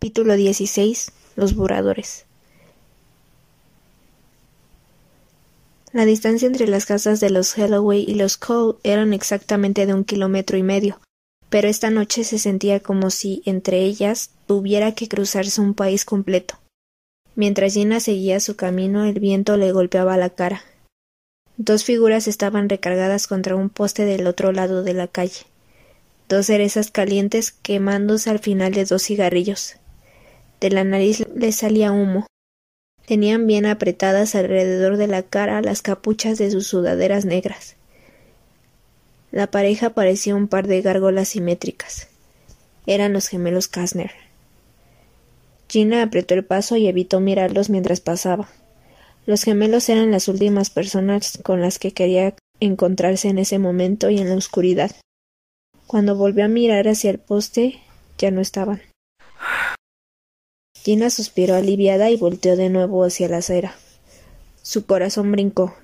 [0.00, 2.24] Capítulo 16 Los Buradores
[5.92, 10.04] La distancia entre las casas de los Holloway y los Cole eran exactamente de un
[10.04, 10.98] kilómetro y medio,
[11.50, 16.54] pero esta noche se sentía como si entre ellas tuviera que cruzarse un país completo.
[17.34, 20.62] Mientras Gina seguía su camino, el viento le golpeaba la cara.
[21.58, 25.42] Dos figuras estaban recargadas contra un poste del otro lado de la calle.
[26.26, 29.76] Dos cerezas calientes quemándose al final de dos cigarrillos.
[30.60, 32.26] De la nariz le salía humo.
[33.06, 37.76] Tenían bien apretadas alrededor de la cara las capuchas de sus sudaderas negras.
[39.32, 42.08] La pareja parecía un par de gárgolas simétricas.
[42.86, 44.12] Eran los gemelos Kastner.
[45.68, 48.48] Gina apretó el paso y evitó mirarlos mientras pasaba.
[49.26, 54.18] Los gemelos eran las últimas personas con las que quería encontrarse en ese momento y
[54.18, 54.90] en la oscuridad.
[55.86, 57.80] Cuando volvió a mirar hacia el poste,
[58.18, 58.82] ya no estaban.
[60.82, 63.74] Gina suspiró aliviada y volteó de nuevo hacia la acera.
[64.62, 65.74] Su corazón brincó.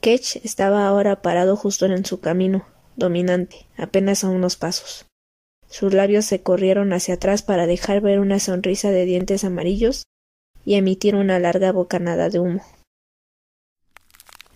[0.00, 5.06] Ketch estaba ahora parado justo en su camino, dominante, apenas a unos pasos.
[5.70, 10.04] Sus labios se corrieron hacia atrás para dejar ver una sonrisa de dientes amarillos
[10.64, 12.62] y emitir una larga bocanada de humo.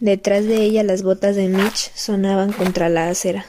[0.00, 3.46] Detrás de ella las botas de Mitch sonaban contra la acera.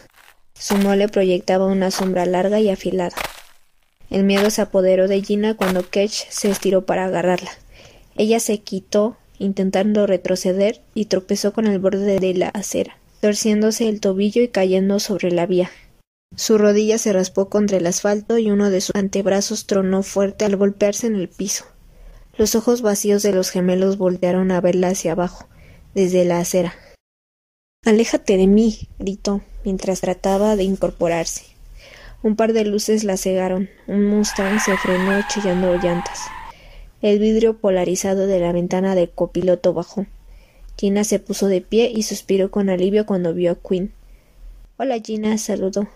[0.53, 3.15] Su mole proyectaba una sombra larga y afilada.
[4.09, 7.51] El miedo se apoderó de Gina cuando Ketch se estiró para agarrarla.
[8.15, 13.99] Ella se quitó, intentando retroceder, y tropezó con el borde de la acera, torciéndose el
[13.99, 15.71] tobillo y cayendo sobre la vía.
[16.35, 20.55] Su rodilla se raspó contra el asfalto y uno de sus antebrazos tronó fuerte al
[20.55, 21.65] golpearse en el piso.
[22.37, 25.47] Los ojos vacíos de los gemelos voltearon a verla hacia abajo,
[25.93, 26.73] desde la acera.
[27.85, 31.52] Aléjate de mí, gritó, mientras trataba de incorporarse.
[32.23, 33.69] Un par de luces la cegaron.
[33.85, 36.21] Un Mustang se frenó chillando llantas.
[37.01, 40.05] El vidrio polarizado de la ventana del copiloto bajó.
[40.77, 43.91] Gina se puso de pie y suspiró con alivio cuando vio a Quinn.
[44.77, 45.89] Hola, Gina, saludó.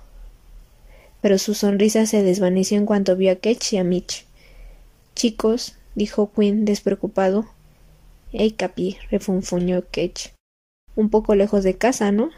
[1.21, 4.25] Pero su sonrisa se desvaneció en cuanto vio a Ketch y a Mitch.
[5.15, 7.45] Chicos, dijo Quinn despreocupado.
[8.33, 10.33] Hey, Capi, refunfuñó Ketch.
[10.97, 12.31] Un poco lejos de casa, ¿no?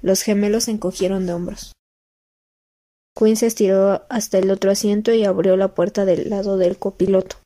[0.00, 1.72] Los gemelos se encogieron de hombros.
[3.18, 7.36] Quinn se estiró hasta el otro asiento y abrió la puerta del lado del copiloto.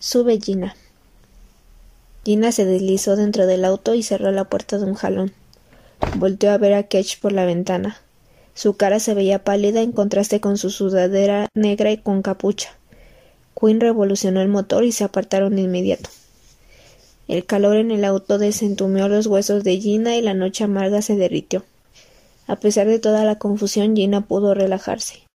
[0.00, 0.74] Sube, Gina.
[2.24, 5.32] Gina se deslizó dentro del auto y cerró la puerta de un jalón.
[6.16, 7.96] Volteó a ver a Ketch por la ventana.
[8.54, 12.76] Su cara se veía pálida en contraste con su sudadera negra y con capucha.
[13.58, 16.10] Quinn revolucionó el motor y se apartaron de inmediato.
[17.28, 21.14] El calor en el auto desentumió los huesos de Gina y la noche amarga se
[21.14, 21.64] derritió.
[22.46, 25.26] A pesar de toda la confusión, Gina pudo relajarse.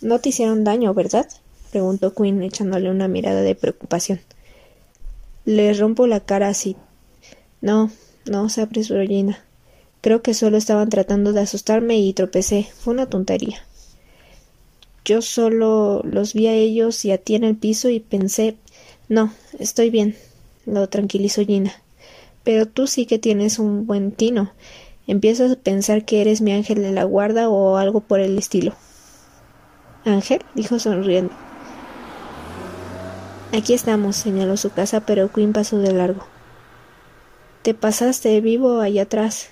[0.00, 1.28] No te hicieron daño, ¿verdad?
[1.70, 4.20] preguntó Quinn echándole una mirada de preocupación.
[5.44, 6.76] Le rompo la cara así.
[7.60, 7.90] No,
[8.26, 9.44] no, se apresuró Gina.
[10.00, 12.68] Creo que solo estaban tratando de asustarme y tropecé.
[12.74, 13.64] Fue una tontería.
[15.04, 18.56] Yo solo los vi a ellos y a ti en el piso y pensé
[19.10, 20.14] no, estoy bien,
[20.66, 21.72] lo tranquilizó Gina.
[22.44, 24.52] Pero tú sí que tienes un buen tino.
[25.10, 28.74] Empiezo a pensar que eres mi ángel de la guarda o algo por el estilo.
[30.04, 31.32] Ángel, dijo sonriendo.
[33.52, 36.24] Aquí estamos, señaló su casa, pero Quinn pasó de largo.
[37.62, 39.50] Te pasaste vivo allá atrás.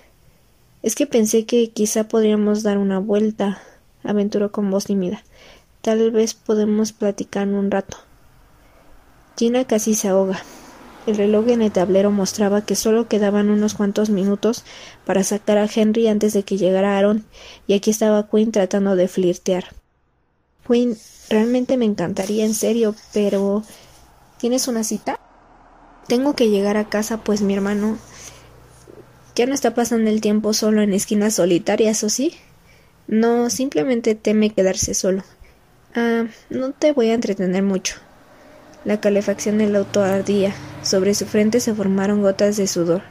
[0.84, 3.60] Es que pensé que quizá podríamos dar una vuelta,
[4.04, 5.24] aventuró con voz tímida.
[5.80, 7.96] Tal vez podemos platicar un rato.
[9.36, 10.40] Gina casi se ahoga.
[11.08, 14.62] El reloj en el tablero mostraba que solo quedaban unos cuantos minutos
[15.06, 17.24] para sacar a Henry antes de que llegara Aaron,
[17.66, 19.68] y aquí estaba Quinn tratando de flirtear.
[20.66, 20.98] Quinn,
[21.30, 23.62] realmente me encantaría, en serio, pero.
[24.36, 25.18] ¿Tienes una cita?
[26.08, 27.96] Tengo que llegar a casa, pues mi hermano.
[29.34, 32.34] Ya no está pasando el tiempo solo en esquinas solitarias, ¿o sí?
[33.06, 35.24] No, simplemente teme quedarse solo.
[35.94, 37.94] Ah, no te voy a entretener mucho.
[38.84, 40.54] La calefacción del auto ardía.
[40.82, 43.02] Sobre su frente se formaron gotas de sudor.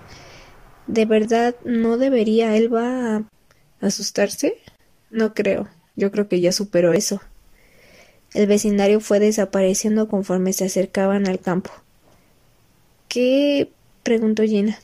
[0.87, 3.23] ¿De verdad no debería Elba
[3.81, 4.57] asustarse?
[5.09, 5.67] No creo.
[5.95, 7.21] Yo creo que ya superó eso.
[8.33, 11.71] El vecindario fue desapareciendo conforme se acercaban al campo.
[13.07, 13.71] ¿Qué?
[14.03, 14.79] preguntó Gina.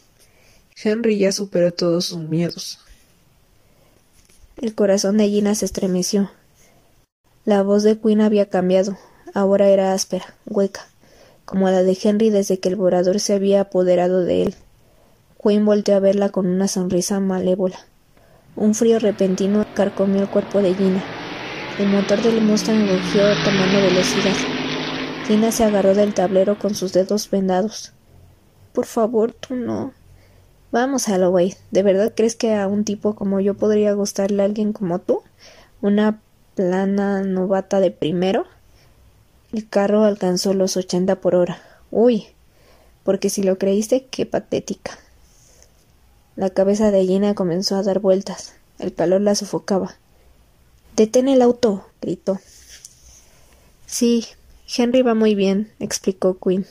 [0.81, 2.79] Henry ya superó todos sus miedos.
[4.57, 6.31] El corazón de Gina se estremeció.
[7.45, 8.97] La voz de Quinn había cambiado.
[9.33, 10.87] Ahora era áspera, hueca,
[11.45, 14.55] como la de Henry desde que el borador se había apoderado de él.
[15.41, 17.79] Quinn volteó a verla con una sonrisa malévola.
[18.55, 21.03] Un frío repentino carcomió el cuerpo de Gina.
[21.79, 24.35] El motor del Mustang rugió tomando velocidad.
[25.25, 27.91] Gina se agarró del tablero con sus dedos vendados.
[28.73, 29.93] Por favor, tú no.
[30.71, 31.55] Vamos, Holloway.
[31.71, 35.23] ¿De verdad crees que a un tipo como yo podría gustarle a alguien como tú?
[35.81, 36.21] ¿Una
[36.55, 38.45] plana novata de primero?
[39.53, 41.61] El carro alcanzó los ochenta por hora.
[41.91, 42.25] Uy,
[43.03, 44.97] porque si lo creíste, qué patética.
[46.35, 48.55] La cabeza de Gina comenzó a dar vueltas.
[48.79, 49.95] El calor la sofocaba.
[50.95, 52.39] Detén el auto, gritó.
[53.85, 54.25] Sí,
[54.75, 56.65] Henry va muy bien, explicó Quinn.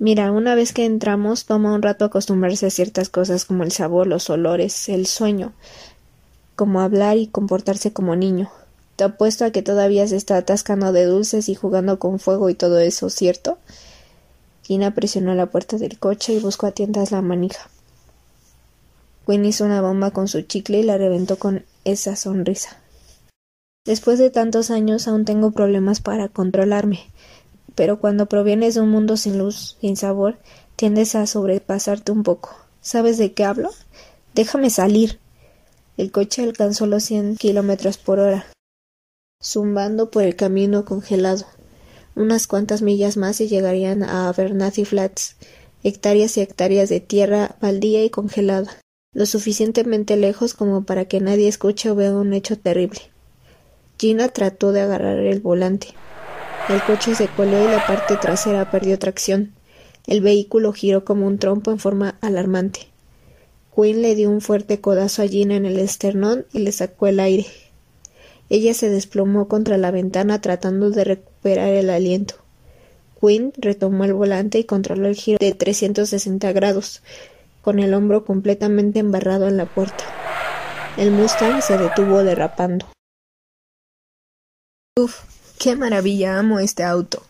[0.00, 4.08] Mira, una vez que entramos, toma un rato acostumbrarse a ciertas cosas como el sabor,
[4.08, 5.52] los olores, el sueño,
[6.56, 8.50] como hablar y comportarse como niño.
[8.96, 12.54] Te apuesto a que todavía se está atascando de dulces y jugando con fuego y
[12.54, 13.58] todo eso, ¿cierto?
[14.62, 17.68] Gina presionó la puerta del coche y buscó a tientas la manija.
[19.26, 22.78] Quinn hizo una bomba con su chicle y la reventó con esa sonrisa.
[23.84, 27.00] Después de tantos años aún tengo problemas para controlarme,
[27.74, 30.38] pero cuando provienes de un mundo sin luz, sin sabor,
[30.76, 32.54] tiendes a sobrepasarte un poco.
[32.80, 33.70] ¿Sabes de qué hablo?
[34.34, 35.18] Déjame salir.
[35.96, 38.46] El coche alcanzó los cien kilómetros por hora,
[39.42, 41.44] zumbando por el camino congelado.
[42.14, 45.36] Unas cuantas millas más y llegarían a Abernathy Flats,
[45.82, 48.78] hectáreas y hectáreas de tierra baldía y congelada,
[49.14, 53.00] lo suficientemente lejos como para que nadie escuche o vea un hecho terrible.
[53.98, 55.88] Gina trató de agarrar el volante.
[56.68, 59.52] El coche se coló y la parte trasera perdió tracción.
[60.06, 62.88] El vehículo giró como un trompo en forma alarmante.
[63.74, 67.20] Quinn le dio un fuerte codazo a Gina en el esternón y le sacó el
[67.20, 67.46] aire.
[68.52, 72.34] Ella se desplomó contra la ventana tratando de recuperar el aliento.
[73.18, 77.00] Quinn retomó el volante y controló el giro de 360 grados,
[77.62, 80.04] con el hombro completamente embarrado en la puerta.
[80.98, 82.84] El Mustang se detuvo derrapando.
[85.00, 85.20] Uf,
[85.58, 87.22] qué maravilla, amo este auto.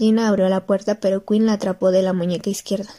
[0.00, 2.90] Gina abrió la puerta, pero Quinn la atrapó de la muñeca izquierda.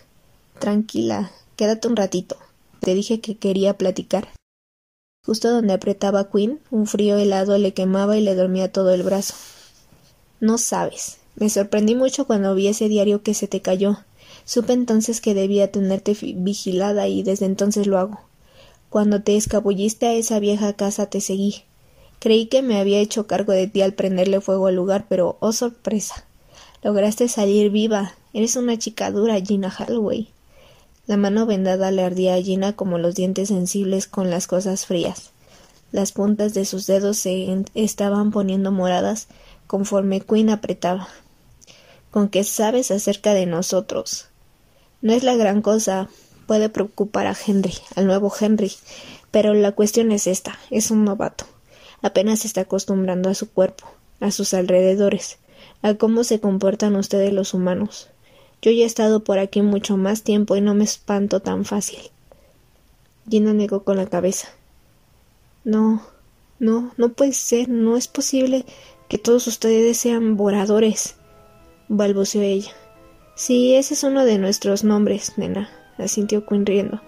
[0.57, 2.38] Tranquila, quédate un ratito.
[2.80, 4.30] Te dije que quería platicar.
[5.23, 9.35] Justo donde apretaba Quinn, un frío helado le quemaba y le dormía todo el brazo.
[10.39, 11.19] No sabes.
[11.35, 14.00] Me sorprendí mucho cuando vi ese diario que se te cayó.
[14.45, 18.21] Supe entonces que debía tenerte vigilada y desde entonces lo hago.
[18.89, 21.63] Cuando te escabulliste a esa vieja casa te seguí.
[22.19, 25.53] Creí que me había hecho cargo de ti al prenderle fuego al lugar, pero oh
[25.53, 26.25] sorpresa.
[26.83, 28.15] Lograste salir viva.
[28.33, 30.29] Eres una chica dura, Gina Holloway.
[31.12, 35.31] La mano vendada le ardía a como los dientes sensibles con las cosas frías.
[35.92, 39.28] Las puntas de sus dedos se estaban poniendo moradas
[39.68, 41.10] conforme Quinn apretaba.
[42.12, 44.28] ¿Con qué sabes acerca de nosotros?
[45.02, 46.08] No es la gran cosa.
[46.48, 48.72] Puede preocupar a Henry, al nuevo Henry.
[49.31, 50.60] Pero la cuestión es esta.
[50.69, 51.46] Es un novato
[52.02, 53.86] apenas se está acostumbrando a su cuerpo,
[54.22, 55.40] a sus alrededores,
[55.81, 58.11] a cómo se comportan ustedes los humanos.
[58.62, 62.00] Yo ya he estado por aquí mucho más tiempo y no me espanto tan fácil.
[63.30, 64.50] Gina negó con la cabeza.
[65.63, 66.04] No,
[66.60, 68.66] no, no puede ser, no es posible
[69.08, 71.16] que todos ustedes sean voradores,
[71.88, 72.72] balbuceó ella.
[73.36, 77.02] Sí, ese es uno de nuestros nombres, nena, asintió Quinn riendo.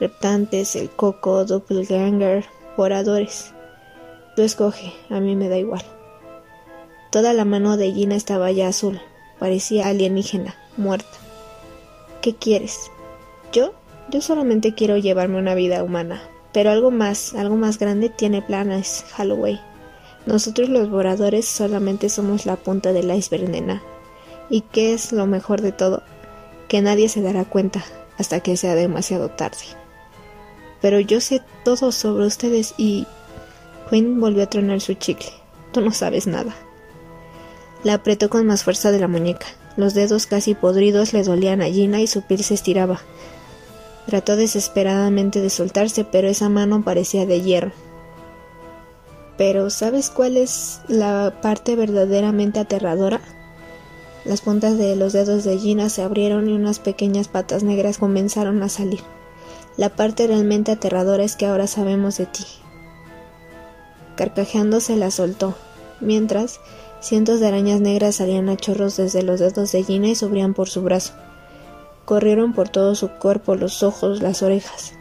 [0.00, 2.44] Reptantes, el coco, doppelganger,
[2.76, 3.52] voradores.
[4.36, 5.84] Tú escoge, a mí me da igual.
[7.10, 9.00] Toda la mano de Gina estaba ya azul,
[9.38, 11.18] parecía alienígena, muerta.
[12.20, 12.90] ¿Qué quieres?
[13.52, 13.74] Yo,
[14.10, 19.04] yo solamente quiero llevarme una vida humana, pero algo más, algo más grande tiene planes,
[19.18, 19.60] Holloway.
[20.26, 23.82] Nosotros los voradores solamente somos la punta del iceberg, nena.
[24.48, 26.02] ¿Y qué es lo mejor de todo?
[26.68, 27.84] Que nadie se dará cuenta
[28.18, 29.64] hasta que sea demasiado tarde.
[30.80, 33.06] Pero yo sé todo sobre ustedes y
[33.90, 35.30] Quinn volvió a tronar su chicle.
[35.72, 36.54] Tú no sabes nada.
[37.82, 39.46] La apretó con más fuerza de la muñeca.
[39.76, 43.00] Los dedos casi podridos le dolían a Gina y su piel se estiraba.
[44.06, 47.72] Trató desesperadamente de soltarse, pero esa mano parecía de hierro.
[49.36, 53.20] Pero ¿sabes cuál es la parte verdaderamente aterradora?
[54.24, 58.62] Las puntas de los dedos de Gina se abrieron y unas pequeñas patas negras comenzaron
[58.62, 59.00] a salir.
[59.76, 62.44] La parte realmente aterradora es que ahora sabemos de ti,
[64.16, 65.56] Carcajeando se la soltó,
[66.00, 66.60] mientras
[67.04, 70.70] cientos de arañas negras salían a chorros desde los dedos de Gina y subían por
[70.70, 71.12] su brazo.
[72.06, 74.94] Corrieron por todo su cuerpo, los ojos, las orejas.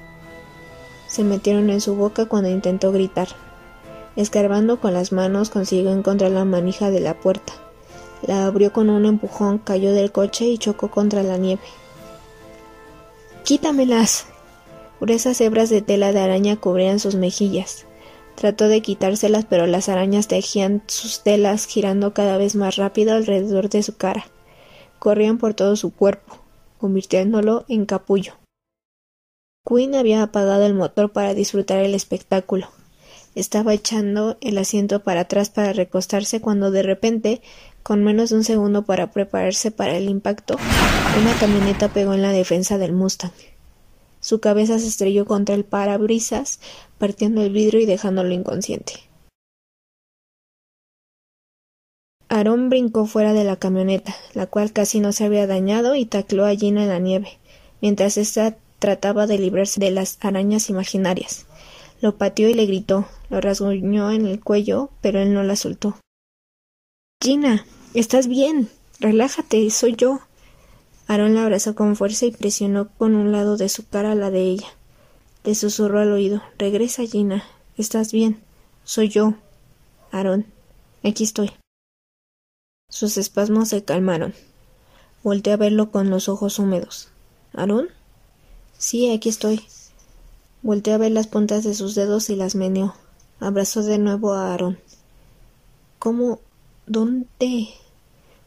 [1.07, 3.29] Se metieron en su boca cuando intentó gritar.
[4.17, 7.53] Escarbando con las manos consiguió encontrar la manija de la puerta.
[8.21, 11.63] La abrió con un empujón, cayó del coche y chocó contra la nieve.
[13.45, 14.25] ¡Quítamelas!
[14.99, 17.85] Gruesas hebras de tela de araña cubrían sus mejillas.
[18.35, 23.69] Trató de quitárselas, pero las arañas tejían sus telas girando cada vez más rápido alrededor
[23.69, 24.25] de su cara.
[24.99, 26.39] Corrían por todo su cuerpo,
[26.77, 28.33] convirtiéndolo en capullo.
[29.65, 32.67] Quinn había apagado el motor para disfrutar el espectáculo.
[33.35, 37.41] Estaba echando el asiento para atrás para recostarse cuando de repente,
[37.81, 40.57] con menos de un segundo para prepararse para el impacto,
[41.19, 43.31] una camioneta pegó en la defensa del Mustang.
[44.23, 46.61] Su cabeza se estrelló contra el parabrisas,
[46.97, 48.93] partiendo el vidrio y dejándolo inconsciente.
[52.29, 56.45] Aarón brincó fuera de la camioneta, la cual casi no se había dañado, y tacló
[56.45, 57.37] a Gina en la nieve,
[57.81, 61.45] mientras ésta trataba de librarse de las arañas imaginarias.
[61.99, 65.97] Lo pateó y le gritó, lo rasguñó en el cuello, pero él no la soltó.
[67.21, 68.69] Gina, estás bien.
[69.01, 70.21] Relájate, soy yo.
[71.07, 74.41] Aarón la abrazó con fuerza y presionó con un lado de su cara la de
[74.41, 74.67] ella.
[75.43, 77.43] Le susurró al oído Regresa, Gina.
[77.77, 78.41] Estás bien.
[78.83, 79.35] Soy yo.
[80.11, 80.45] Aarón.
[81.03, 81.51] Aquí estoy.
[82.89, 84.33] Sus espasmos se calmaron.
[85.23, 87.09] Volté a verlo con los ojos húmedos.
[87.53, 87.89] ¿Aarón?
[88.77, 89.61] Sí, aquí estoy.
[90.61, 92.95] Volté a ver las puntas de sus dedos y las meneó.
[93.39, 94.79] Abrazó de nuevo a Aarón.
[95.99, 96.39] ¿Cómo?
[96.85, 97.69] ¿Dónde?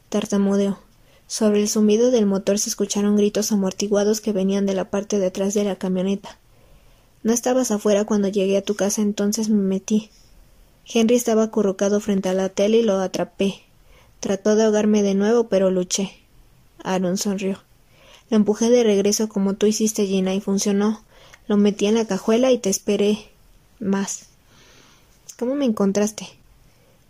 [0.08, 0.78] tartamudeó.
[1.26, 5.26] Sobre el zumbido del motor se escucharon gritos amortiguados que venían de la parte de
[5.26, 6.38] atrás de la camioneta.
[7.22, 10.10] No estabas afuera cuando llegué a tu casa, entonces me metí.
[10.86, 13.62] Henry estaba acurrucado frente a la tele y lo atrapé.
[14.20, 16.12] Trató de ahogarme de nuevo, pero luché.
[16.84, 17.60] Aaron sonrió.
[18.30, 21.02] Lo empujé de regreso como tú hiciste, Gina, y funcionó.
[21.48, 23.18] Lo metí en la cajuela y te esperé
[23.80, 24.26] más.
[25.38, 26.28] ¿Cómo me encontraste?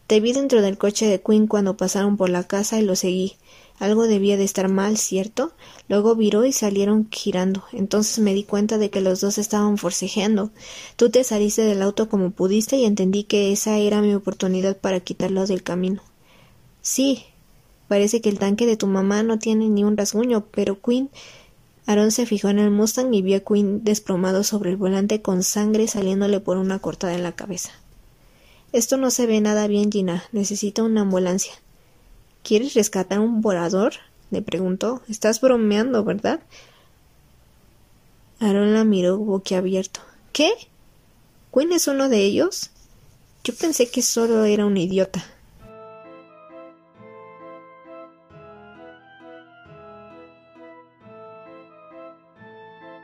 [0.06, 3.36] Te vi dentro del coche de Quinn cuando pasaron por la casa y lo seguí.
[3.78, 5.52] Algo debía de estar mal, ¿cierto?
[5.88, 7.64] Luego viró y salieron girando.
[7.72, 10.50] Entonces me di cuenta de que los dos estaban forcejeando.
[10.96, 15.00] Tú te saliste del auto como pudiste y entendí que esa era mi oportunidad para
[15.00, 16.02] quitarlos del camino.
[16.82, 17.24] Sí.
[17.88, 21.10] Parece que el tanque de tu mamá no tiene ni un rasguño, pero Quinn
[21.86, 25.44] Aaron se fijó en el Mustang y vio a Quinn desplomado sobre el volante con
[25.44, 27.70] sangre saliéndole por una cortada en la cabeza.
[28.72, 30.24] Esto no se ve nada bien, Gina.
[30.32, 31.52] Necesita una ambulancia.
[32.42, 33.94] ¿Quieres rescatar un volador?
[34.30, 35.02] le preguntó.
[35.08, 36.40] Estás bromeando, ¿verdad?
[38.40, 40.00] Aaron la miró boquiabierto.
[40.32, 40.52] ¿Qué?
[41.52, 42.70] ¿Quinn es uno de ellos?
[43.44, 45.24] Yo pensé que solo era un idiota.